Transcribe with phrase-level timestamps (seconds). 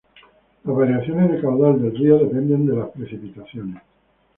[0.63, 3.83] Las variaciones de caudal del río dependen de las precipitaciones.